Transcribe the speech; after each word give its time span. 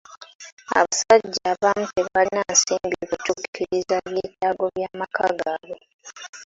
Abasajja 0.79 1.41
abamu 1.53 1.85
tebalina 1.95 2.43
nsimbi 2.53 2.95
kutuukiriza 3.09 3.95
byetaago 4.09 4.65
bya 4.75 4.89
maka 4.99 5.25
gaabwe. 5.39 5.77